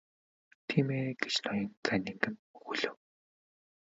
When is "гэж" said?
1.21-1.33